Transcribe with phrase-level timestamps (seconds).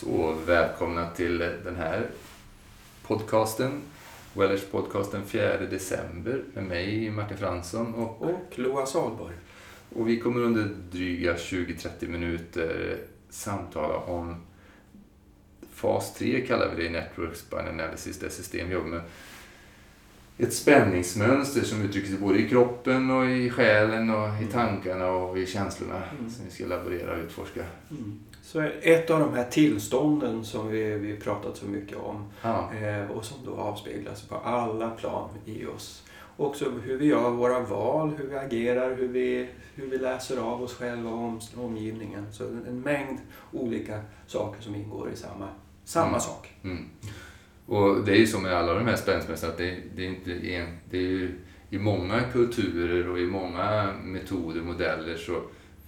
[0.00, 2.10] Så välkomna till den här
[3.02, 3.82] podcasten.
[4.34, 9.34] Wellers podcast den 4 december med mig Martin Fransson och, och Loa Salborg.
[9.94, 12.98] Och vi kommer under dryga 20-30 minuter
[13.30, 14.36] samtala om
[15.72, 19.02] fas 3 kallar vi det i Network Spine Analysis, det system vi jobbar med.
[20.38, 24.48] Ett spänningsmönster som uttrycker sig både i kroppen och i själen och i mm.
[24.52, 26.30] tankarna och i känslorna mm.
[26.30, 27.64] som vi ska laborera och utforska.
[27.90, 28.20] Mm.
[28.46, 32.70] Så ett av de här tillstånden som vi, vi pratat så mycket om ja.
[32.74, 36.04] eh, och som då avspeglas på alla plan i oss.
[36.36, 40.62] Också hur vi gör våra val, hur vi agerar, hur vi, hur vi läser av
[40.62, 42.32] oss själva och om, omgivningen.
[42.32, 43.18] Så en mängd
[43.52, 45.48] olika saker som ingår i samma,
[45.84, 46.20] samma mm.
[46.20, 46.54] sak.
[46.64, 46.84] Mm.
[47.66, 50.32] Och det är ju så med alla de här spänningsmönstren att det, det, är inte
[50.32, 51.38] en, det är ju
[51.70, 55.42] i många kulturer och i många metoder, modeller så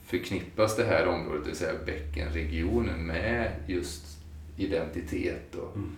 [0.09, 4.19] förknippas det här området, det vill säga bäckenregionen, med just
[4.57, 5.55] identitet.
[5.55, 5.91] Och, mm.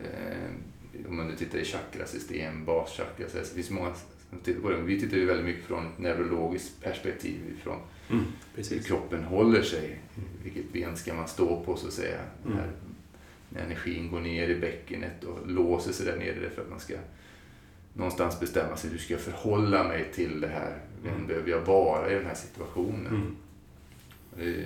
[0.00, 3.94] eh, om man nu tittar i chakrasystem, baschakra, så det finns många
[4.30, 4.76] som tittar på det.
[4.76, 7.78] Vi tittar ju väldigt mycket från ett neurologiskt perspektiv, från
[8.10, 8.24] mm,
[8.56, 9.84] hur kroppen håller sig.
[9.84, 10.28] Mm.
[10.44, 12.20] Vilket ben ska man stå på så att säga.
[12.46, 12.56] Mm.
[12.56, 12.70] När,
[13.48, 16.94] när energin går ner i bäckenet och låser sig där nere för att man ska
[17.92, 18.90] någonstans bestämma sig.
[18.90, 20.78] Hur ska jag förhålla mig till det här?
[21.02, 21.26] Vem mm.
[21.26, 23.36] behöver jag vara i den här situationen?
[24.40, 24.64] Mm.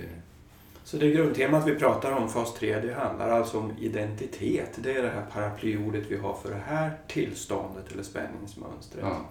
[0.83, 4.71] Så det grundtemat vi pratar om, fas 3, det handlar alltså om identitet.
[4.75, 9.03] Det är det här paraplyordet vi har för det här tillståndet eller spänningsmönstret.
[9.03, 9.29] Ja.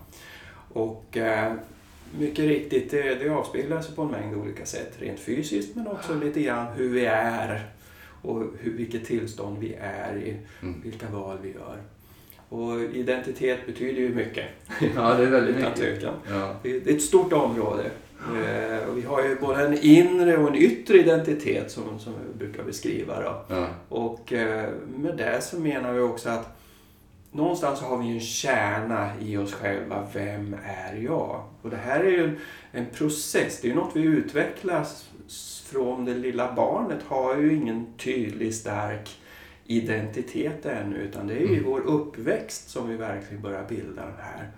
[0.73, 1.53] Och eh,
[2.19, 4.93] mycket riktigt, det, det avspeglar sig på en mängd olika sätt.
[4.99, 7.67] Rent fysiskt men också lite grann hur vi är
[8.23, 10.83] och hur, vilket tillstånd vi är i, mm.
[10.83, 11.79] vilka val vi gör.
[12.49, 14.47] Och identitet betyder ju mycket.
[14.95, 16.03] Ja, det är väldigt mycket.
[16.31, 16.57] Ja.
[16.63, 17.91] Det är ett stort område.
[18.23, 22.39] Eh, och vi har ju både en inre och en yttre identitet som, som vi
[22.39, 23.23] brukar beskriva.
[23.23, 23.55] Då.
[23.55, 23.67] Ja.
[23.89, 26.59] Och eh, med det så menar vi också att
[27.33, 30.09] någonstans har vi en kärna i oss själva.
[30.13, 31.45] Vem är jag?
[31.63, 32.37] Och det här är ju en,
[32.73, 33.59] en process.
[33.61, 35.09] Det är ju något vi utvecklas
[35.65, 37.03] från det lilla barnet.
[37.07, 39.19] Har ju ingen tydlig stark
[39.67, 41.65] identitet ännu utan det är ju mm.
[41.65, 44.51] vår uppväxt som vi verkligen börjar bilda den här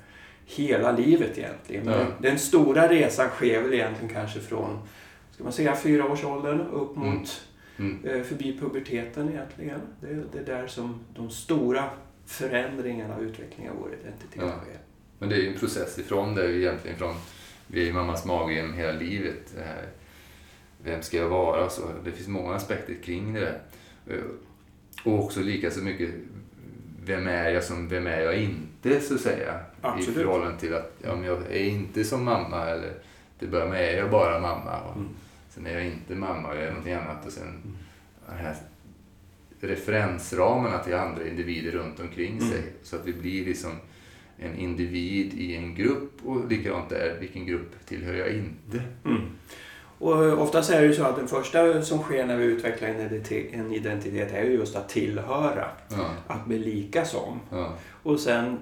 [0.45, 1.89] hela livet egentligen.
[1.89, 2.07] Ja.
[2.19, 4.79] Den stora resan sker väl egentligen kanske från,
[5.31, 7.09] ska man säga fyraårsåldern upp mm.
[7.09, 7.43] mot
[7.77, 8.05] mm.
[8.05, 8.25] Mm.
[8.25, 9.81] förbi puberteten egentligen.
[10.01, 11.85] Det, det är där som de stora
[12.27, 14.49] förändringarna och utvecklingen av vår identitet ja.
[14.49, 14.79] sker.
[15.19, 17.15] Men det är ju en process ifrån det egentligen från
[17.67, 19.55] vi är i mammas mage genom hela livet.
[20.85, 21.71] Vem ska jag vara?
[21.71, 23.61] Så det finns många aspekter kring det.
[25.05, 26.11] Och också lika så mycket
[27.05, 29.61] vem är jag som vem är jag inte så att säga.
[29.85, 30.09] Absolut.
[30.09, 32.93] I förhållande till att ja, men jag är inte som mamma eller
[33.39, 34.81] till början med är jag bara mamma.
[34.81, 35.09] Och mm.
[35.51, 37.27] Sen är jag inte mamma och jag är någonting annat.
[37.27, 37.77] Och sen mm.
[38.29, 38.57] den här
[39.61, 42.51] referensramarna till andra individer runt omkring mm.
[42.51, 42.63] sig.
[42.83, 43.73] Så att vi blir liksom
[44.39, 48.83] en individ i en grupp och likadant där, vilken grupp tillhör jag inte?
[49.05, 49.23] Mm.
[49.99, 52.89] Och oftast är det ju så att den första som sker när vi utvecklar
[53.53, 55.69] en identitet är just att tillhöra.
[55.89, 56.11] Ja.
[56.27, 57.41] Att bli lika som.
[57.51, 57.73] Ja.
[58.03, 58.59] Och sen,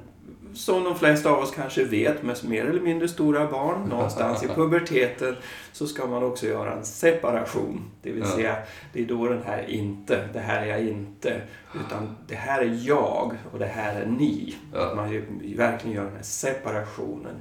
[0.55, 4.49] som de flesta av oss kanske vet med mer eller mindre stora barn, någonstans i
[4.49, 5.37] puberteten,
[5.73, 7.91] så ska man också göra en separation.
[8.03, 8.57] Det vill säga,
[8.93, 11.41] det är då den här inte, det här är jag inte,
[11.75, 14.57] utan det här är jag och det här är ni.
[14.75, 15.25] Att man ju,
[15.57, 17.35] verkligen gör den här separationen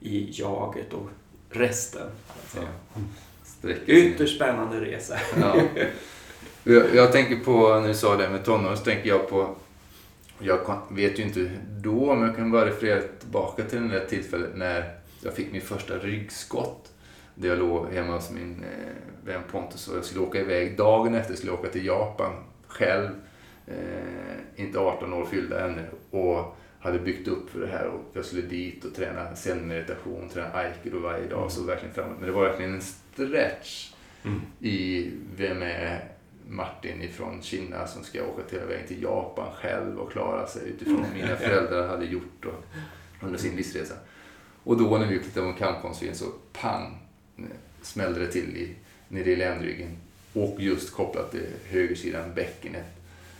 [0.00, 1.08] i jaget och
[1.50, 2.06] resten.
[3.86, 5.14] Ytterst spännande resa.
[5.40, 5.60] Ja.
[6.64, 9.54] Jag, jag, tänker på, när du sa det med tonåren, så tänker jag på
[10.38, 11.50] jag vet ju inte
[11.80, 15.60] då, men jag kan bara referera tillbaka till det där tillfället när jag fick min
[15.60, 16.92] första ryggskott.
[17.34, 20.76] Där jag låg hemma hos min eh, vän Pontus och jag skulle åka iväg.
[20.76, 22.32] Dagen efter skulle jag åka till Japan
[22.66, 23.08] själv.
[23.66, 25.86] Eh, inte 18 år fyllda ännu.
[26.10, 30.52] Och hade byggt upp för det här och jag skulle dit och träna zen-meditation, träna
[30.52, 31.38] aikido varje dag.
[31.38, 31.50] Mm.
[31.50, 32.16] Så verkligen framåt.
[32.18, 33.92] Men det var verkligen en stretch
[34.24, 34.40] mm.
[34.60, 36.04] i vem är
[36.48, 41.02] Martin ifrån Kina som ska åka hela vägen till Japan själv och klara sig utifrån
[41.02, 42.64] vad mina föräldrar hade gjort och,
[43.26, 43.94] under sin livsresa.
[44.64, 46.98] Och då när vi på en kampkonstfilm så pang
[47.82, 48.74] smällde det till i,
[49.08, 49.96] nere i ländryggen
[50.32, 52.86] och just kopplat till högersidan bäckenet.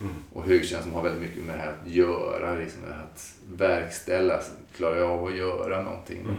[0.01, 0.13] Mm.
[0.33, 4.41] Och högersidan som har väldigt mycket med det här att göra, liksom, att verkställa.
[4.75, 6.21] Klarar jag av att göra någonting?
[6.21, 6.35] Mm.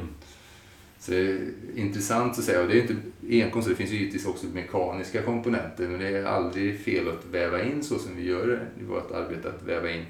[1.75, 2.63] Intressant att säga.
[2.63, 2.97] Och det är inte
[3.31, 5.89] enkom så, det finns ju givetvis också mekaniska komponenter.
[5.89, 9.49] Men det är aldrig fel att väva in så som vi gör i vårt arbete.
[9.49, 10.05] Att väva in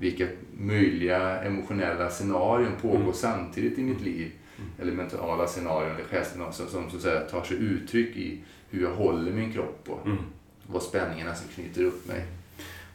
[0.00, 0.26] vilka
[0.58, 3.12] möjliga emotionella scenarion pågår mm.
[3.12, 4.30] samtidigt i mitt liv.
[4.58, 4.70] Mm.
[4.78, 8.40] Eller mentala scenarion eller själscenarion som, som så att säga, tar sig uttryck i
[8.70, 9.84] hur jag håller min kropp.
[9.86, 10.18] Och, mm.
[10.66, 12.24] vad spänningarna som knyter upp mig.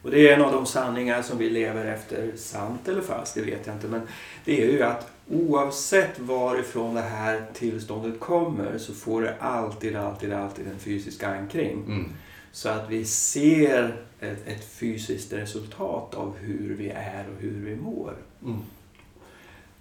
[0.03, 3.41] Och det är en av de sanningar som vi lever efter, sant eller falskt, det
[3.41, 3.87] vet jag inte.
[3.87, 4.01] Men
[4.45, 10.33] det är ju att oavsett varifrån det här tillståndet kommer så får det alltid, alltid,
[10.33, 11.83] alltid en fysisk ankring.
[11.85, 12.09] Mm.
[12.51, 17.75] Så att vi ser ett, ett, fysiskt resultat av hur vi är och hur vi
[17.75, 18.15] mår.
[18.43, 18.59] Mm.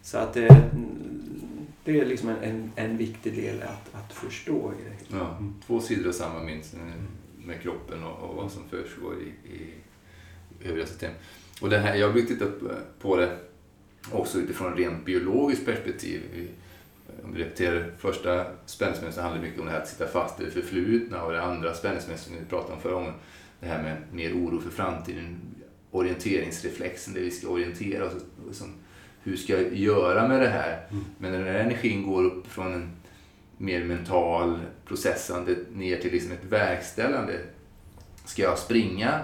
[0.02, 0.70] Så att det,
[1.84, 4.72] det är liksom en, en, viktig del att, att förstå.
[4.72, 5.16] I det.
[5.16, 6.74] Ja, två sidor av samma mynt
[7.44, 9.74] med kroppen och, och vad som försiggår i, i
[10.68, 11.12] övriga system.
[11.60, 12.50] Och det här, jag har tittat
[13.00, 13.38] på det
[14.10, 16.22] också utifrån rent biologiskt perspektiv.
[17.24, 20.50] Om vi repeterar första spänningsmönstret handlar mycket om det här att sitta fast i det
[20.50, 23.12] förflutna och det andra spänningsmönstret vi pratade om förra gången,
[23.60, 25.40] det här med mer oro för framtiden,
[25.90, 28.12] orienteringsreflexen, det vi ska orientera oss.
[28.46, 28.74] Liksom,
[29.22, 30.86] hur ska jag göra med det här?
[30.90, 31.04] Mm.
[31.18, 32.90] Men när den här energin går upp från en
[33.58, 37.40] mer mental processande ner till liksom ett verkställande.
[38.24, 39.20] Ska jag springa?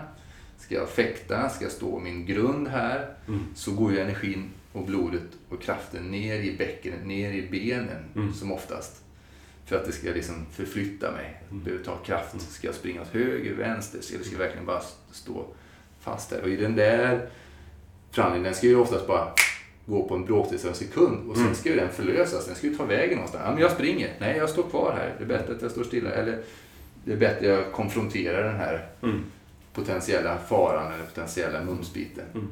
[0.59, 1.49] Ska jag fäkta?
[1.49, 3.15] Ska jag stå min grund här?
[3.29, 3.41] Mm.
[3.55, 8.35] Så går ju energin och blodet och kraften ner i bäckenet, ner i benen mm.
[8.35, 9.03] som oftast.
[9.67, 11.43] För att det ska liksom förflytta mig.
[11.51, 11.65] Mm.
[11.65, 12.41] Behöver ta kraft.
[12.41, 14.01] Ska jag springa åt höger, vänster?
[14.01, 14.83] Ska jag verkligen bara
[15.13, 15.47] stå
[16.01, 16.43] fast där?
[16.43, 17.29] Och i den där
[18.11, 19.33] förhandlingen, den ska ju oftast bara
[19.87, 21.55] gå på en bråkdel av en sekund och sen mm.
[21.55, 22.47] ska ju den förlösas.
[22.47, 23.43] Den ska ju ta vägen någonstans.
[23.47, 24.15] Ja, men jag springer.
[24.19, 25.15] Nej, jag står kvar här.
[25.19, 26.11] Det är bättre att jag står stilla.
[26.11, 26.43] Eller
[27.05, 29.25] det är bättre att jag konfronterar den här mm.
[29.73, 32.25] potentiella faran eller potentiella mumsbiten.
[32.35, 32.49] Mm.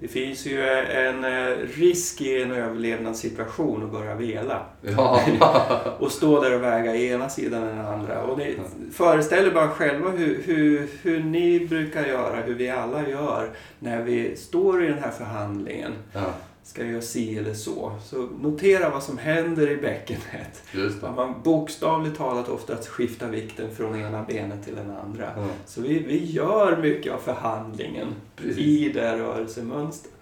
[0.00, 4.62] Det finns ju en eh, risk i en överlevnadssituation att börja vela.
[4.80, 5.22] Ja.
[5.98, 8.22] och stå där och väga ena sidan än den andra.
[8.22, 8.56] Och ni
[8.92, 14.36] föreställer bara själva hur, hur, hur ni brukar göra, hur vi alla gör när vi
[14.36, 15.92] står i den här förhandlingen.
[16.12, 16.32] Ja
[16.68, 17.92] ska jag göra si eller så.
[18.04, 20.62] Så notera vad som händer i bäckenet.
[21.02, 25.32] Att man bokstavligt talat ofta skiftar vikten från ena benet till den andra.
[25.32, 25.48] Mm.
[25.66, 28.58] Så vi, vi gör mycket av förhandlingen Precis.
[28.58, 30.14] i det rörelsemönstret.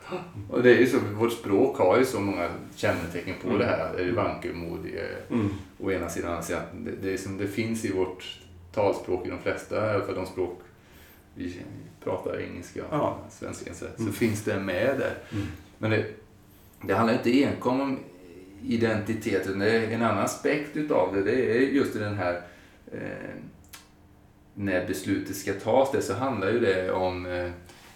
[0.51, 3.59] Och det är ju så, vårt språk har ju så många kännetecken på mm.
[3.59, 4.13] det här.
[4.13, 5.01] Vankelmodig
[5.31, 5.51] mm.
[5.81, 6.35] å ena sidan.
[6.35, 8.41] Alltså det, det, är som det finns i vårt
[8.73, 10.61] talspråk i de flesta, i alla fall de språk
[11.35, 11.57] vi
[12.05, 13.19] pratar engelska ja.
[13.31, 14.07] svenska, så, mm.
[14.07, 15.15] så finns det med där.
[15.33, 15.47] Mm.
[15.79, 16.07] Men det,
[16.83, 17.99] det handlar inte enkom om
[18.63, 19.59] identiteten.
[19.59, 21.23] Det är en annan aspekt utav det.
[21.23, 22.41] Det är just den här
[22.93, 23.01] eh,
[24.55, 27.51] när beslutet ska tas det så handlar ju det om eh,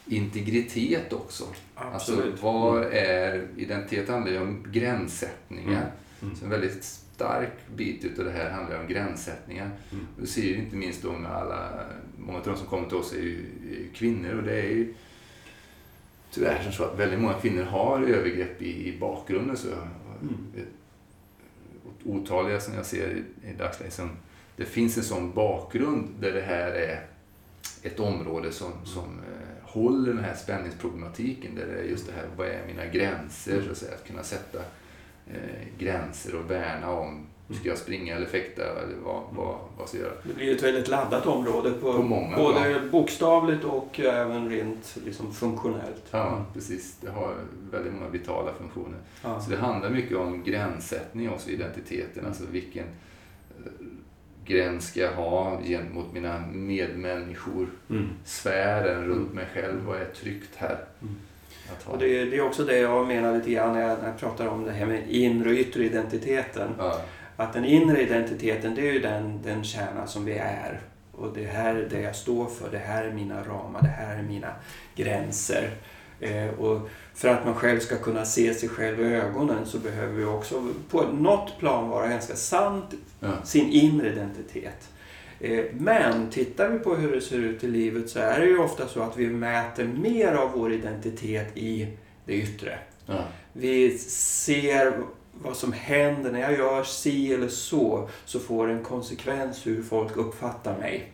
[0.07, 1.45] integritet också.
[1.75, 2.25] Absolut.
[2.25, 5.81] Alltså vad är, identitet handlar ju om gränssättningar.
[5.81, 5.93] Mm.
[6.23, 6.37] Mm.
[6.37, 9.71] Så en väldigt stark bit utav det här handlar om gränssättningar.
[9.93, 10.07] Mm.
[10.21, 11.71] Du ser ju inte minst då med alla,
[12.17, 13.45] många av de som kommer till oss är ju
[13.95, 14.95] kvinnor och det är ju
[16.31, 19.57] tyvärr som så att väldigt många kvinnor har övergrepp i, i bakgrunden.
[19.57, 20.67] Så, mm.
[22.05, 23.95] Otaliga som jag ser i, i dagsläget.
[23.95, 24.11] Som,
[24.57, 27.07] det finns en sån bakgrund där det här är
[27.83, 31.55] ett område som, som eh, håller den här spänningsproblematiken.
[31.55, 33.63] Där det är just det här, vad är mina gränser?
[33.63, 34.59] Så att, säga, att kunna sätta
[35.27, 39.99] eh, gränser och värna om Ska jag springa eller fäkta eller vad, vad, vad ska
[39.99, 40.17] jag göra?
[40.23, 42.79] Det blir ett väldigt laddat område på, på många, både ja.
[42.91, 46.05] bokstavligt och även rent liksom, funktionellt.
[46.11, 46.97] Ja, precis.
[47.01, 47.35] Det har
[47.71, 48.99] väldigt många vitala funktioner.
[49.23, 49.41] Ja.
[49.41, 52.27] Så det handlar mycket om gränssättning också, identiteten.
[52.27, 52.85] Alltså vilken
[53.59, 53.73] eh,
[54.45, 57.71] gräns ska jag ha gentemot mina medmänniskor?
[57.91, 58.09] Mm.
[58.25, 59.35] Sfären runt mm.
[59.35, 60.85] mig själv, vad är tryggt här?
[61.03, 61.15] Mm.
[61.85, 64.47] Och det, det, är också det jag menar lite grann när jag, när jag pratar
[64.47, 66.71] om det här med inre och yttre identiteten.
[66.79, 67.01] Ja.
[67.41, 70.81] Att den inre identiteten, det är ju den, den kärna som vi är.
[71.13, 74.17] Och det här är det jag står för, det här är mina ramar, det här
[74.17, 74.53] är mina
[74.95, 75.71] gränser.
[76.21, 80.13] Eh, och för att man själv ska kunna se sig själv i ögonen så behöver
[80.13, 83.43] vi också på något plan vara ganska sant ja.
[83.45, 84.89] sin inre identitet.
[85.41, 88.59] Eh, men tittar vi på hur det ser ut i livet så är det ju
[88.59, 91.89] ofta så att vi mäter mer av vår identitet i
[92.25, 92.79] det yttre.
[93.07, 93.25] Ja.
[93.53, 94.93] Vi ser
[95.43, 99.83] vad som händer när jag gör si eller så, så får det en konsekvens hur
[99.83, 101.13] folk uppfattar mig.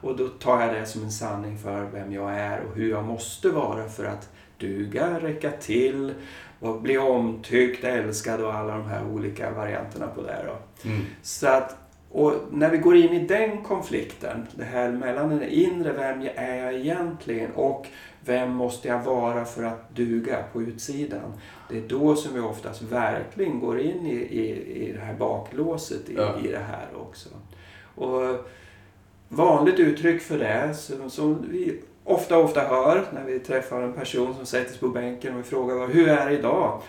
[0.00, 3.04] Och då tar jag det som en sanning för vem jag är och hur jag
[3.04, 4.28] måste vara för att
[4.58, 6.14] duga, räcka till,
[6.60, 10.44] och bli omtyckt, älskad och alla de här olika varianterna på det.
[10.46, 10.88] Då.
[10.88, 11.04] Mm.
[11.22, 11.76] Så att,
[12.14, 16.64] och när vi går in i den konflikten, det här mellan den inre, vem är
[16.64, 17.86] jag egentligen och
[18.20, 21.32] vem måste jag vara för att duga på utsidan?
[21.70, 26.08] Det är då som vi oftast verkligen går in i, i, i det här baklåset
[26.08, 26.34] i, ja.
[26.44, 27.28] i det här också.
[27.94, 28.48] Och
[29.28, 34.34] vanligt uttryck för det som, som vi ofta, ofta hör när vi träffar en person
[34.34, 36.80] som sätter sig på bänken och vi frågar hur är det idag?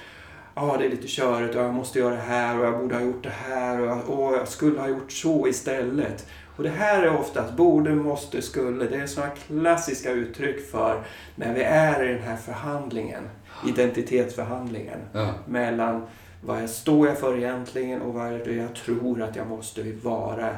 [0.58, 2.96] Ja, ah, det är lite körigt och jag måste göra det här och jag borde
[2.96, 6.28] ha gjort det här och, och jag skulle ha gjort så istället.
[6.56, 8.86] Och det här är oftast borde, måste, skulle.
[8.86, 11.04] Det är sådana klassiska uttryck för
[11.36, 13.24] när vi är i den här förhandlingen,
[13.68, 15.00] identitetsförhandlingen.
[15.14, 15.34] Ja.
[15.48, 16.02] Mellan
[16.42, 19.92] vad jag står jag för egentligen och vad är det jag tror att jag måste
[20.04, 20.58] vara.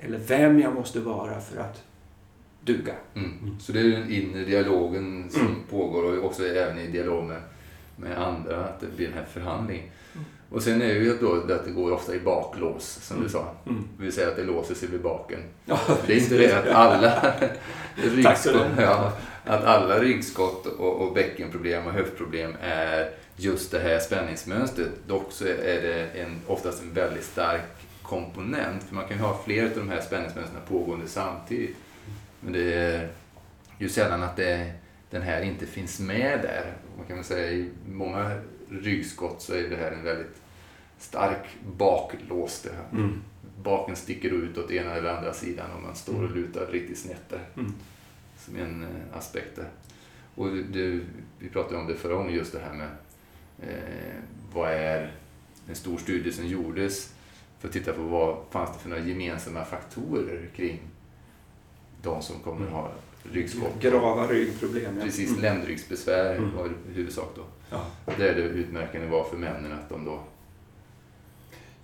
[0.00, 1.82] Eller vem jag måste vara för att
[2.60, 2.94] duga.
[3.14, 3.56] Mm.
[3.60, 5.54] Så det är den inre dialogen som mm.
[5.70, 7.42] pågår och också även i dialog med,
[8.02, 9.90] med andra, att det blir den här förhandlingen.
[10.14, 10.24] Mm.
[10.50, 13.32] Och sen är det ju då att det går ofta i baklås, som du mm.
[13.32, 13.50] sa.
[13.66, 13.88] Mm.
[13.96, 15.40] Det vill säga att det låser sig vid baken.
[15.64, 17.34] Ja, det är inte det att alla
[17.94, 19.12] ryggskott, ja,
[19.44, 24.90] att alla ryggskott och, och bäckenproblem och höftproblem är just det här spänningsmönstret.
[25.06, 27.62] Dock så är det en, oftast en väldigt stark
[28.02, 28.82] komponent.
[28.82, 31.76] För man kan ju ha flera av de här spänningsmönstren pågående samtidigt.
[32.40, 33.08] Men det är
[33.78, 34.72] ju sällan att det,
[35.12, 36.72] den här inte finns med där.
[36.96, 38.38] Man kan väl säga i många
[38.68, 40.42] ryggskott så är det här en väldigt
[40.98, 42.66] stark baklås.
[42.92, 43.22] Mm.
[43.62, 46.34] Baken sticker ut åt ena eller andra sidan om man står och mm.
[46.34, 47.44] lutar riktigt snett där.
[47.56, 47.72] Mm.
[48.38, 49.68] Som en eh, aspekt där.
[50.34, 51.00] Och det,
[51.38, 52.90] vi pratade om det förra gången, just det här med
[53.62, 54.14] eh,
[54.52, 55.12] vad är
[55.68, 57.14] en stor studie som gjordes
[57.58, 60.80] för att titta på vad fanns det för några gemensamma faktorer kring
[62.02, 62.92] de som kommer att ha
[63.32, 63.80] ryggskott.
[63.80, 64.96] Grava ryggproblem.
[64.98, 65.04] Ja.
[65.04, 65.42] Precis, mm.
[65.42, 66.56] ländryggsbesvär mm.
[66.56, 67.42] var huvudsak då.
[67.70, 67.86] Ja.
[68.18, 70.20] Där det utmärkande var för männen att de då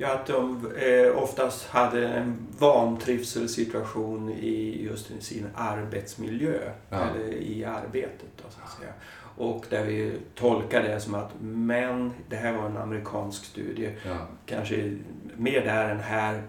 [0.01, 6.59] Ja, att de eh, oftast hade en vantrivselsituation i just sin arbetsmiljö,
[6.91, 6.97] ja.
[6.97, 8.29] eller i arbetet.
[8.37, 8.93] Då, så att säga.
[9.37, 14.17] Och där vi tolkar det som att män, det här var en amerikansk studie, ja.
[14.47, 14.97] kanske
[15.37, 16.43] mer där än här,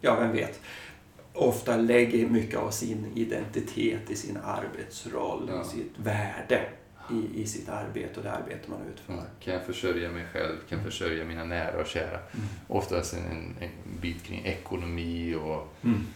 [0.00, 0.60] ja vem vet,
[1.34, 5.62] ofta lägger mycket av sin identitet i sin arbetsroll, ja.
[5.62, 6.66] i sitt värde
[7.10, 9.12] i, i sitt arbete och det arbete man utför.
[9.12, 10.56] Ja, kan jag försörja mig själv?
[10.68, 12.18] Kan jag försörja mina nära och kära?
[12.18, 12.46] Mm.
[12.66, 16.06] Oftast en, en bit kring ekonomi och mm.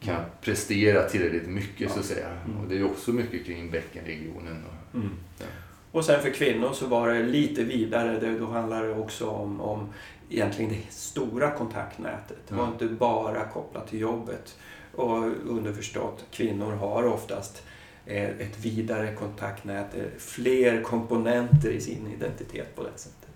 [0.00, 1.88] kan jag prestera tillräckligt mycket ja.
[1.88, 2.28] så att säga.
[2.46, 2.60] Mm.
[2.60, 4.64] Och det är också mycket kring bäckenregionen.
[4.64, 5.10] Och, mm.
[5.38, 5.46] ja.
[5.90, 8.20] och sen för kvinnor så var det lite vidare.
[8.20, 9.88] Det, då handlar det också om, om
[10.30, 12.38] egentligen det stora kontaktnätet.
[12.48, 14.58] Det var inte bara kopplat till jobbet.
[14.94, 17.62] Och underförstått, kvinnor har oftast
[18.06, 23.28] ett vidare kontaktnät, fler komponenter i sin identitet på det sättet.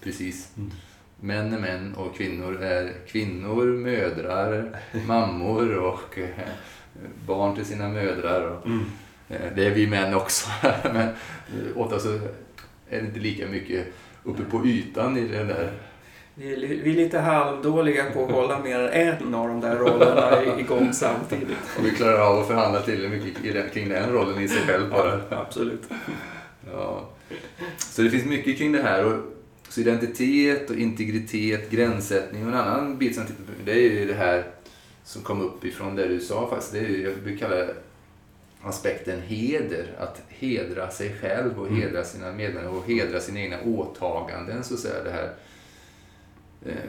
[0.00, 0.52] Precis.
[0.56, 0.70] Mm.
[1.20, 6.48] Män är män och kvinnor är kvinnor, mödrar, mammor och eh,
[7.26, 8.60] barn till sina mödrar.
[8.64, 8.84] Mm.
[9.28, 10.50] Eh, det är vi män också,
[10.92, 11.08] men
[11.74, 12.08] ofta så
[12.88, 13.86] är det inte lika mycket
[14.22, 15.72] uppe på ytan i den där
[16.38, 20.92] vi är, lite halvdåliga på att hålla mer än en av de där rollerna igång
[20.92, 21.58] samtidigt.
[21.78, 25.20] Och vi klarar av att förhandla till mycket kring den rollen i sig själv bara.
[25.30, 25.82] Ja, absolut.
[26.72, 27.08] Ja.
[27.78, 29.04] Så det finns mycket kring det här.
[29.04, 29.20] Och,
[29.68, 33.24] så identitet och integritet, gränssättning och en annan bit som
[33.64, 34.44] det är ju det här
[35.04, 36.72] som kom upp ifrån det du sa faktiskt.
[36.72, 37.66] Det är ju, jag brukar kalla
[38.62, 39.86] aspekten heder.
[39.98, 44.64] Att hedra sig själv och hedra sina medlemmar och hedra sina egna åtaganden.
[44.64, 45.30] Så att säga, det här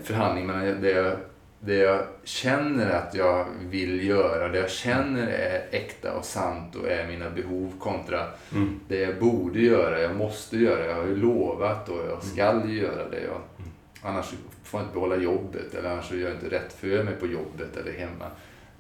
[0.04, 1.18] förhandling mellan det jag,
[1.60, 6.88] det jag känner att jag vill göra, det jag känner är äkta och sant och
[6.88, 8.80] är mina behov kontra mm.
[8.88, 12.76] det jag borde göra, jag måste göra, jag har ju lovat och jag ska mm.
[12.76, 13.22] göra det.
[13.22, 13.72] Jag, mm.
[14.02, 14.34] annars
[14.64, 17.78] får jag inte behålla jobbet eller annars gör jag inte rätt för mig på jobbet
[17.78, 18.26] eller hemma.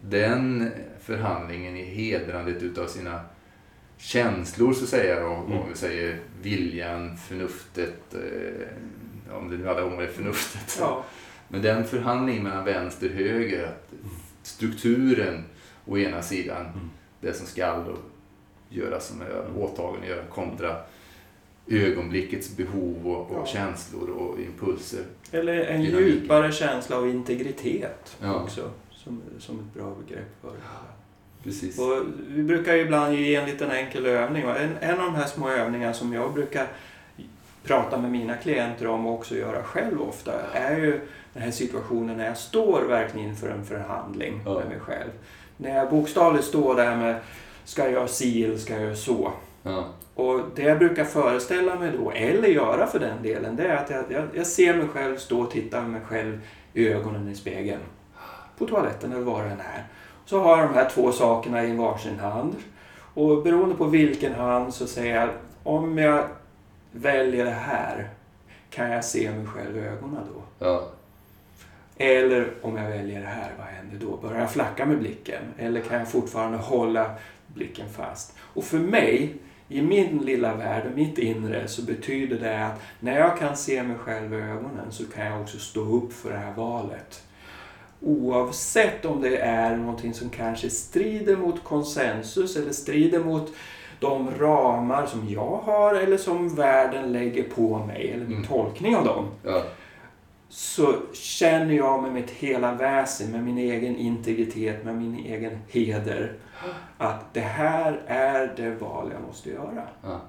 [0.01, 3.21] Den förhandlingen i hedrandet utav sina
[3.97, 5.57] känslor så att säga och, mm.
[5.57, 8.67] och vi säger viljan, förnuftet, eh,
[9.31, 10.77] om det nu alla gånger är förnuftet.
[10.79, 11.03] Ja.
[11.47, 13.93] Men den förhandlingen mellan vänster och höger, att
[14.43, 15.43] strukturen
[15.85, 16.89] å ena sidan, mm.
[17.21, 17.83] det som skall
[18.69, 20.75] göras som är åtagen att göra kontra
[21.67, 23.45] ögonblickets behov och, och ja.
[23.45, 25.03] känslor och impulser.
[25.31, 28.35] Eller en djupare känsla av integritet ja.
[28.43, 30.57] också, som, som ett bra begrepp för det.
[31.43, 31.79] Precis.
[31.79, 34.43] Och vi brukar ibland ge en liten enkel övning.
[34.43, 36.67] En, en av de här små övningarna som jag brukar
[37.63, 41.01] prata med mina klienter om och också göra själv ofta är ju
[41.33, 44.53] den här situationen när jag står verkligen inför en förhandling ja.
[44.53, 45.09] med mig själv.
[45.57, 47.15] När jag bokstavligt står där med
[47.63, 49.31] ska jag göra si eller ska jag göra så?
[49.63, 49.85] Ja.
[50.15, 53.89] Och det jag brukar föreställa mig då, eller göra för den delen, det är att
[53.89, 56.41] jag, jag, jag ser mig själv stå och titta mig själv
[56.73, 57.81] i ögonen i spegeln.
[58.57, 59.85] På toaletten eller var det än är.
[60.25, 62.55] Så har jag de här två sakerna i varsin hand.
[63.13, 65.29] Och beroende på vilken hand så säger jag,
[65.63, 66.23] om jag
[66.97, 68.09] väljer det här,
[68.69, 70.65] kan jag se mig själv i ögonen då?
[70.65, 70.87] Ja.
[71.97, 74.17] Eller om jag väljer det här, vad händer då?
[74.17, 75.43] Börjar jag flacka med blicken?
[75.57, 77.15] Eller kan jag fortfarande hålla
[77.47, 78.33] blicken fast?
[78.39, 79.35] Och för mig,
[79.69, 83.97] i min lilla värld, mitt inre, så betyder det att när jag kan se mig
[83.97, 87.23] själv i ögonen så kan jag också stå upp för det här valet.
[88.01, 93.53] oavsett om det är någonting som kanske strider mot konsensus eller strider mot
[93.99, 98.47] de ramar som jag har eller som världen lägger på mig eller min mm.
[98.47, 99.25] tolkning av dem.
[99.43, 99.63] Ja.
[100.49, 106.33] Så känner jag med mitt hela väsen, med min egen integritet, med min egen heder
[106.97, 109.83] att det här är det val jag måste göra.
[110.03, 110.21] Ja.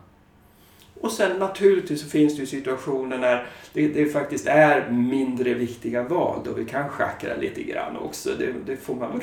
[1.01, 6.03] Och sen naturligtvis så finns det ju situationer när det, det, faktiskt är mindre viktiga
[6.03, 8.31] val då vi kan schackra lite grann också.
[8.39, 9.21] Det, det får man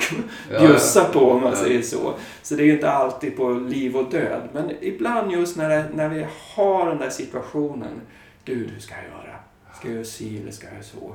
[0.60, 2.14] bjussa på om man säger så.
[2.42, 4.48] Så det är ju inte alltid på liv och död.
[4.52, 8.00] Men ibland just när, det, när vi har den där situationen.
[8.44, 9.36] Gud, hur ska jag göra?
[9.78, 11.14] Ska jag göra si eller ska jag göra så?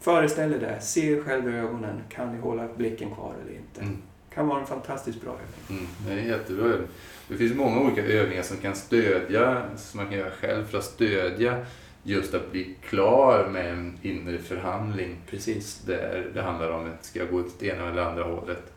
[0.00, 0.80] Föreställ dig det.
[0.80, 2.00] Se er själv i ögonen.
[2.08, 3.80] Kan ni hålla blicken kvar eller inte?
[3.80, 3.98] Mm.
[4.34, 5.80] kan vara en fantastiskt bra övning.
[5.80, 6.88] Mm, det är jättebra övning.
[7.28, 10.84] Det finns många olika övningar som kan stödja, som man kan göra själv för att
[10.84, 11.66] stödja
[12.02, 15.16] just att bli klar med en inre förhandling.
[15.30, 15.82] Precis.
[15.86, 18.72] Där det handlar om, ska jag gå åt det ena eller andra hållet?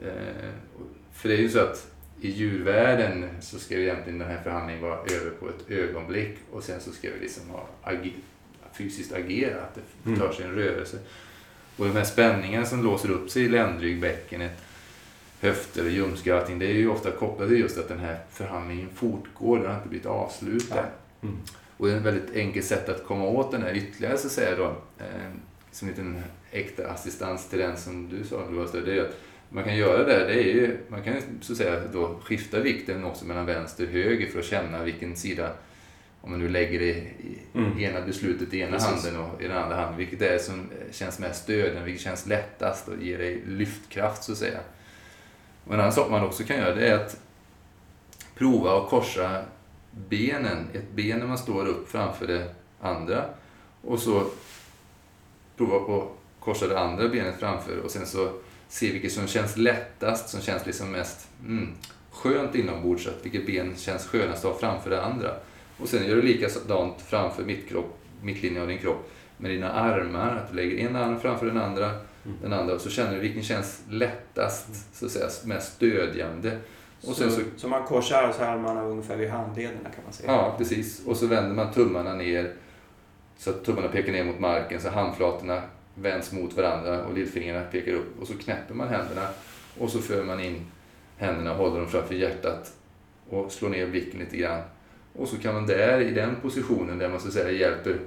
[0.00, 0.50] Eh,
[1.12, 4.98] för det är ju så att i djurvärlden så ska egentligen den här förhandlingen vara
[4.98, 8.12] över på ett ögonblick och sen så ska vi liksom ha ager,
[8.72, 10.20] fysiskt agera, att det mm.
[10.20, 10.98] tar sig en rörelse.
[11.76, 14.63] Och de här spänningarna som låser upp sig i ländryggbäckenet
[15.74, 16.58] ljumskar och allting.
[16.58, 19.58] Det är ju ofta kopplat till just att den här förhandlingen fortgår.
[19.58, 20.84] Den har inte blivit avslutad.
[21.22, 21.36] Mm.
[21.76, 24.32] Och det är ett väldigt enkelt sätt att komma åt den här ytterligare så att
[24.32, 24.76] säga då.
[24.98, 25.30] Eh,
[25.74, 28.46] som en liten äkta assistans till den som du sa,
[28.84, 29.16] det är att
[29.48, 33.04] man kan göra det, det är ju, man kan så att säga då skifta vikten
[33.04, 35.52] också mellan vänster och höger för att känna vilken sida,
[36.20, 37.78] om man nu lägger det i mm.
[37.78, 39.04] ena beslutet i ena Precis.
[39.04, 42.88] handen och i den andra handen, vilket är som känns mest stödjande, vilket känns lättast
[42.88, 44.58] och ger dig lyftkraft så att säga.
[45.66, 47.16] Och en annan sak man också kan göra det är att
[48.34, 49.44] prova att korsa
[49.90, 50.66] benen.
[50.72, 53.24] Ett ben när man står upp framför det andra
[53.82, 54.26] och så
[55.56, 56.08] prova att
[56.40, 58.30] korsa det andra benet framför och sen så
[58.68, 61.68] se vilket som känns lättast, som känns liksom mest mm,
[62.10, 63.08] skönt inombords.
[63.22, 65.30] Vilket ben känns skönast att ha framför det andra.
[65.78, 70.36] Och sen gör du likadant framför mittkropp, mittlinjen av din kropp med dina armar.
[70.36, 71.90] Att du lägger en arm framför den andra
[72.24, 72.36] mm.
[72.42, 76.58] den andra och så känner du vilken känns lättast, så att säga, mest stödjande.
[77.00, 80.32] Och så, så, så man korsar så armarna ungefär vid handlederna kan man säga?
[80.32, 81.06] Ja, precis.
[81.06, 82.52] Och så vänder man tummarna ner
[83.36, 85.62] så att tummarna pekar ner mot marken så handflatorna
[85.94, 89.28] vänds mot varandra och lillfingrarna pekar upp och så knäpper man händerna
[89.78, 90.66] och så för man in
[91.16, 92.72] händerna och håller dem framför hjärtat
[93.28, 94.62] och slår ner blicken lite grann.
[95.16, 97.98] Och så kan man där, i den positionen där man så att säga hjälper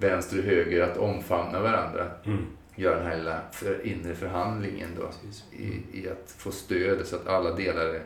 [0.00, 2.46] vänster och höger att omfamna varandra, mm
[2.78, 5.10] göra den här lilla för, inre förhandlingen då,
[5.56, 8.00] i, i att få stöd så att alla delar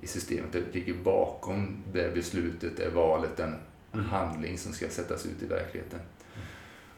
[0.00, 3.56] i systemet ligger bakom det beslutet, det valet, den
[3.92, 4.06] mm.
[4.06, 6.00] handling som ska sättas ut i verkligheten.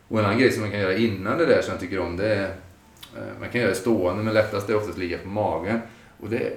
[0.09, 2.17] Och en annan grej som man kan göra innan det där som jag tycker om
[2.17, 2.49] det är,
[3.17, 5.81] eh, man kan göra det stående men lättast är oftast ligga på magen.
[6.21, 6.57] Och det är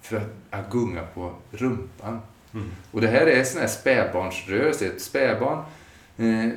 [0.00, 2.20] för att gunga på rumpan.
[2.54, 2.70] Mm.
[2.90, 4.86] Och det här är sån här spädbarnsrörelse.
[4.86, 5.64] Ett spädbarn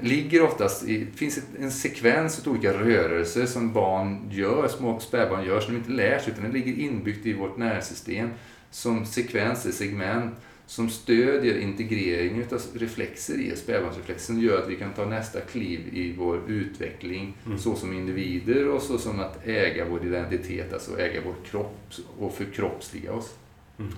[0.01, 5.45] ligger oftast i, det finns en sekvens av olika rörelser som barn gör, små spädbarn
[5.45, 8.29] gör, som de inte lär sig, utan det ligger inbyggt i vårt nervsystem
[8.71, 10.35] som sekvenser, segment,
[10.67, 15.79] som stödjer integrering av reflexer i spädbarnsreflexen som gör att vi kan ta nästa kliv
[15.93, 17.57] i vår utveckling mm.
[17.57, 22.33] så som individer och så som att äga vår identitet, alltså äga vår kropp och
[22.33, 23.33] förkroppsliga oss.
[23.79, 23.93] Mm.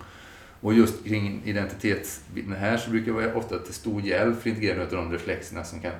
[0.62, 4.86] Och just kring identitetsbiten här så brukar det vara ofta till stor hjälp för integreringen
[4.86, 5.92] av de reflexerna som kan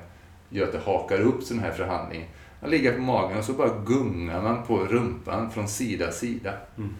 [0.48, 2.28] göra att det hakar upp sån här förhandling.
[2.60, 6.54] Man ligger på magen och så bara gungar man på rumpan från sida till sida.
[6.78, 6.90] Mm.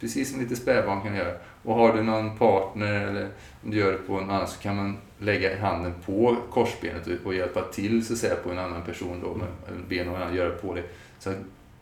[0.00, 1.34] Precis som lite spädbarn kan göra.
[1.62, 3.28] Och har du någon partner eller
[3.64, 7.34] om du gör det på en annan så kan man lägga handen på korsbenet och
[7.34, 10.34] hjälpa till så att säga på en annan person då, med, eller ben och annan,
[10.34, 10.82] göra på det.
[11.18, 11.32] Så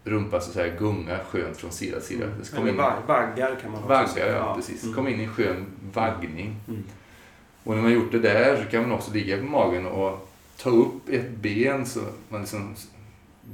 [0.05, 2.25] rumpa så säga gungar skönt från sida till sida.
[2.25, 2.43] Mm.
[2.57, 2.77] Eller in...
[3.07, 4.37] vaggar kan man också vaggar, säga.
[4.37, 4.83] ja, precis.
[4.83, 4.95] Mm.
[4.95, 6.57] Kom in i en skön vaggning.
[6.69, 6.85] Mm.
[7.65, 10.71] Och när man gjort det där så kan man också ligga på magen och ta
[10.71, 12.75] upp ett ben så man liksom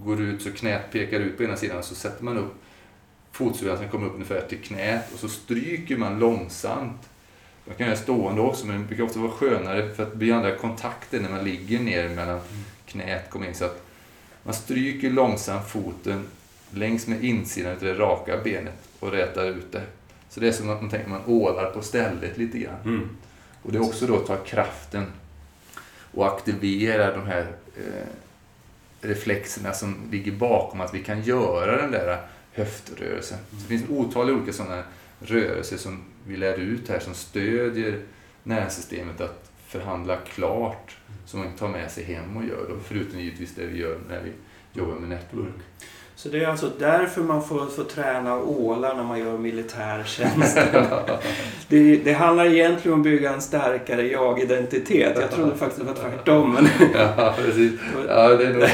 [0.05, 2.55] går ut så knät pekar ut på ena sidan så sätter man upp
[3.33, 7.09] fotsulan som kommer upp ungefär till knät och så stryker man långsamt.
[7.65, 10.35] Man kan göra stående också men det brukar ofta vara skönare för att det blir
[10.35, 12.65] andra kontakter när man ligger ner mellan mm.
[12.87, 13.55] knät kommer in.
[13.55, 13.83] Så att
[14.43, 16.27] man stryker långsamt foten
[16.71, 19.83] längs med insidan av det raka benet och rätar ut det.
[20.29, 22.81] Så det är som att man tänker man ålar på stället lite grann.
[22.85, 23.09] Mm.
[23.63, 25.07] Och det är också då att ta kraften
[26.13, 28.07] och aktivera de här eh,
[29.01, 33.39] reflexerna som ligger bakom att vi kan göra den där höftrörelsen.
[33.39, 33.63] Mm.
[33.63, 34.83] Det finns otaliga olika sådana
[35.21, 38.01] rörelser som vi lär ut här som stödjer
[38.43, 42.67] nervsystemet att förhandla klart som man tar med sig hem och gör.
[42.69, 44.33] Då, förutom givetvis det vi gör när vi
[44.73, 45.55] jobbar med network.
[46.23, 50.59] Så det är alltså därför man får, får träna ålar när man gör militärtjänst.
[51.69, 55.19] det, det handlar egentligen om att bygga en starkare jag-identitet.
[55.21, 56.53] Jag trodde faktiskt det var tvärtom.
[56.55, 57.73] Men ja, precis.
[58.09, 58.69] Ja, det är nog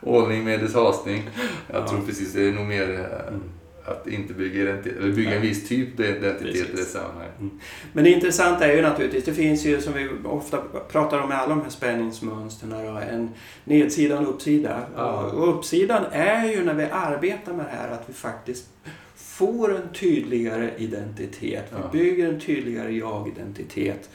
[0.00, 1.30] ordning medelst hasning.
[1.72, 1.88] Jag ja.
[1.88, 3.42] tror precis det är nog mer eh, mm
[3.90, 7.40] att inte bygga, eller bygga en viss typ av identitet i det sammanhanget.
[7.40, 7.60] Mm.
[7.92, 10.58] Men det intressanta är ju naturligtvis, det finns ju som vi ofta
[10.92, 13.30] pratar om med alla de här spänningsmönstren, en
[13.64, 14.82] nedsida och en uppsida.
[14.96, 15.22] Ja.
[15.22, 18.66] Och uppsidan är ju när vi arbetar med det här att vi faktiskt
[19.16, 21.64] får en tydligare identitet.
[21.70, 21.88] Vi ja.
[21.92, 24.10] bygger en tydligare jag-identitet.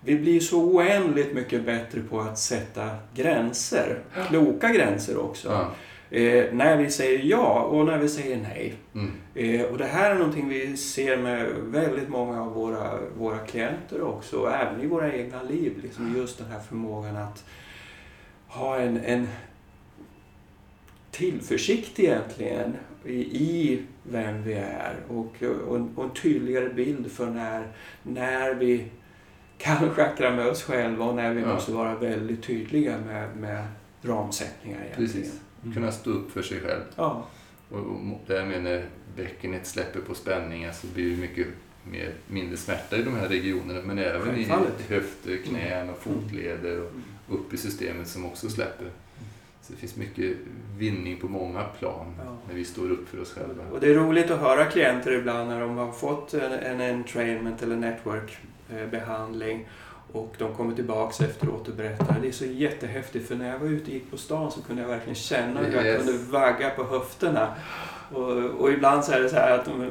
[0.00, 5.48] Vi blir så oändligt mycket bättre på att sätta gränser, kloka gränser också.
[5.48, 5.70] Ja.
[6.10, 8.74] Eh, när vi säger ja och när vi säger nej.
[8.94, 9.12] Mm.
[9.34, 14.02] Eh, och det här är någonting vi ser med väldigt många av våra, våra klienter
[14.02, 15.80] också, och även i våra egna liv.
[15.82, 17.44] Liksom just den här förmågan att
[18.46, 19.28] ha en, en
[21.10, 27.26] tillförsikt egentligen i, i vem vi är och, och, en, och en tydligare bild för
[27.26, 27.66] när,
[28.02, 28.84] när vi
[29.58, 31.54] kan schackra med oss själva och när vi ja.
[31.54, 33.64] måste vara väldigt tydliga med, med
[34.02, 35.12] ramsättningar egentligen.
[35.12, 35.40] Precis.
[35.62, 35.74] Mm.
[35.74, 36.82] Kunna stå upp för sig själv.
[36.96, 37.26] Ja.
[37.70, 38.84] Och, och därmed när
[39.16, 41.46] bäckenet släpper på spänningar så blir det mycket
[41.84, 43.80] mer, mindre smärta i de här regionerna.
[43.84, 44.44] Men även i
[44.88, 46.20] höfter, knän och mm.
[46.22, 46.90] fotleder och
[47.34, 48.90] upp i systemet som också släpper.
[49.62, 50.36] Så det finns mycket
[50.78, 52.36] vinning på många plan ja.
[52.48, 53.64] när vi står upp för oss själva.
[53.72, 57.62] Och det är roligt att höra klienter ibland när de har fått en, en entrainment
[57.62, 59.68] eller network-behandling
[60.12, 62.16] och de kommer tillbaks efteråt och berättar.
[62.22, 64.82] Det är så jättehäftigt för när jag var ute och gick på stan så kunde
[64.82, 67.54] jag verkligen känna hur jag kunde vagga på höfterna.
[68.12, 69.90] Och, och, ibland så är det så här att de är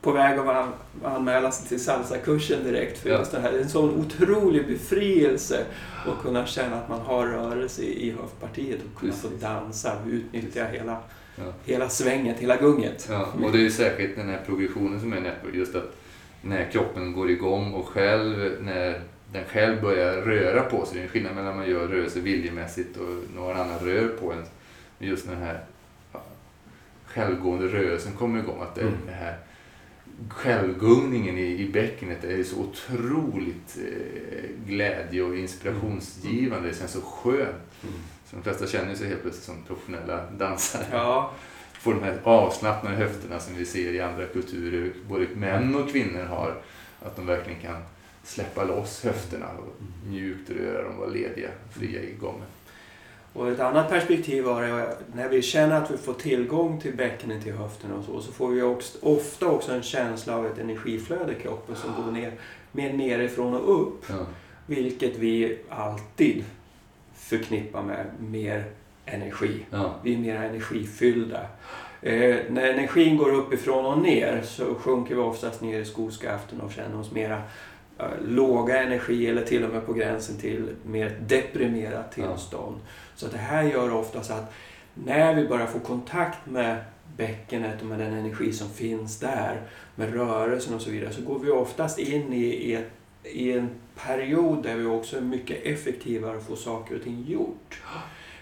[0.00, 0.66] på väg att
[1.04, 2.98] anmäla sig till salsakursen direkt.
[2.98, 3.18] För ja.
[3.18, 3.52] just det här.
[3.52, 5.64] Det är en sån otrolig befrielse
[6.06, 9.30] att kunna känna att man har rörelse i, i höftpartiet och kunna Precis.
[9.30, 10.98] få dansa och utnyttja hela,
[11.36, 11.44] ja.
[11.64, 13.08] hela svänget, hela gunget.
[13.10, 15.54] Ja, och det är ju särskilt den här progressionen som är network.
[15.54, 15.96] Just att
[16.42, 20.94] när kroppen går igång och själv när den själv börjar röra på sig.
[20.94, 24.32] Det är en skillnad mellan när man gör rörelse viljemässigt och någon annan rör på
[24.32, 24.44] en.
[24.98, 25.64] Men just den här
[27.04, 28.62] självgående rörelsen kommer igång.
[28.62, 28.94] Att det, mm.
[29.06, 29.38] det här
[30.28, 36.68] självgungningen i, i bäckenet är så otroligt eh, glädje och inspirationsgivande.
[36.68, 37.82] Det känns så skönt.
[37.82, 37.94] Mm.
[38.30, 40.84] Så de flesta känner sig helt plötsligt som professionella dansare.
[40.92, 41.32] Ja.
[41.72, 46.24] Får de här avslappnade höfterna som vi ser i andra kulturer, både män och kvinnor
[46.24, 46.62] har.
[47.02, 47.82] Att de verkligen kan
[48.26, 52.46] släppa loss höfterna och mjukt röra dem, vara lediga, fria i gången.
[53.32, 57.46] Och ett annat perspektiv var det när vi känner att vi får tillgång till bäckenet
[57.46, 61.32] i höften och så, så får vi också, ofta också en känsla av ett energiflöde
[61.32, 62.32] i kroppen som går ner,
[62.72, 64.04] mer nerifrån och upp.
[64.08, 64.26] Ja.
[64.66, 66.44] Vilket vi alltid
[67.14, 68.64] förknippar med mer
[69.06, 69.64] energi.
[69.70, 69.94] Ja.
[70.02, 71.40] Vi är mer energifyllda.
[72.02, 76.72] Eh, när energin går uppifrån och ner så sjunker vi oftast ner i skoskaften och
[76.72, 77.42] känner oss mera
[78.24, 82.76] låga energi eller till och med på gränsen till mer deprimerat tillstånd.
[82.84, 82.90] Ja.
[83.14, 84.52] Så det här gör oftast att
[84.94, 86.76] när vi börjar få kontakt med
[87.16, 89.60] bäckenet och med den energi som finns där,
[89.94, 92.84] med rörelsen och så vidare, så går vi oftast in i, i,
[93.22, 97.82] i en period där vi också är mycket effektivare att få saker och ting gjort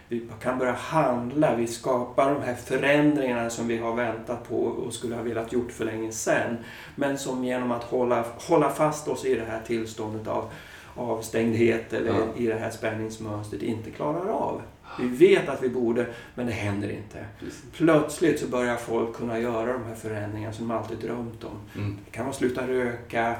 [0.08, 4.94] vi kan börja handla, vi skapar de här förändringarna som vi har väntat på och
[4.94, 6.56] skulle ha velat gjort för länge sedan.
[6.94, 10.50] Men som genom att hålla, hålla fast oss i det här tillståndet av
[10.96, 12.26] avstängdhet eller ja.
[12.36, 14.62] i det här spänningsmönstret inte klarar av.
[15.00, 17.24] Vi vet att vi borde, men det händer inte.
[17.40, 17.64] Precis.
[17.72, 21.82] Plötsligt så börjar folk kunna göra de här förändringarna som de alltid drömt om.
[21.82, 21.98] Mm.
[22.04, 23.36] Det kan vara sluta röka,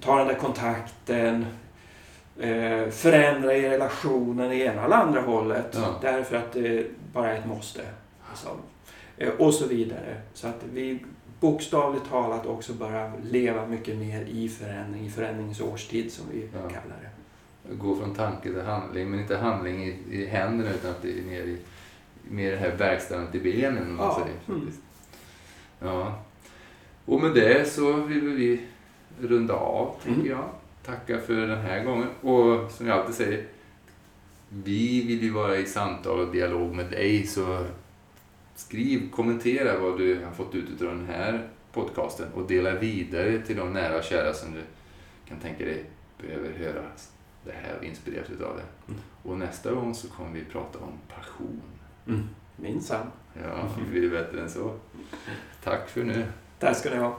[0.00, 1.46] ta den där kontakten,
[2.38, 5.66] eh, förändra i relationen i ena eller andra hållet.
[5.72, 5.98] Ja.
[6.02, 7.82] Därför att det bara är ett måste.
[8.30, 8.58] Liksom.
[9.16, 10.16] Eh, och så vidare.
[10.34, 10.98] Så att vi
[11.40, 16.68] bokstavligt talat också bara leva mycket mer i förändring, i förändringsårstid som vi ja.
[16.68, 17.08] kallar det.
[17.74, 21.22] Gå från tanke till handling, men inte handling i, i händerna utan att det är
[21.22, 21.56] mer i
[22.30, 23.90] mer det här verkställandet i benen.
[23.90, 24.20] Om man ja.
[24.24, 24.60] säger.
[24.60, 24.72] Mm.
[25.80, 26.18] ja.
[27.04, 28.60] Och med det så vill vi
[29.20, 30.32] runda av, tänker mm.
[30.32, 30.48] jag
[30.84, 32.08] tacka för den här gången.
[32.20, 33.46] Och som jag alltid säger,
[34.48, 37.26] vi vill ju vara i samtal och dialog med dig.
[37.26, 37.66] Så
[38.54, 43.56] skriv, kommentera vad du har fått ut av den här podcasten och dela vidare till
[43.56, 44.60] de nära och kära som du
[45.28, 45.84] kan tänka dig
[46.22, 46.82] behöver höra
[47.44, 48.92] det här och inspireras av det.
[48.92, 49.00] Mm.
[49.22, 51.62] Och nästa gång så kommer vi prata om passion.
[52.06, 52.28] Mm.
[52.56, 53.06] Minsann.
[53.42, 54.74] Ja, vi blir bättre än så.
[55.64, 56.26] Tack för nu.
[56.58, 57.18] Tack ska ni ha.